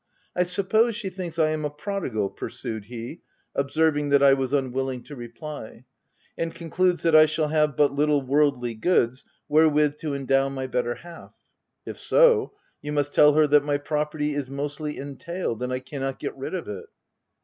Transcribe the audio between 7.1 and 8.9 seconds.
I shall have but little worldly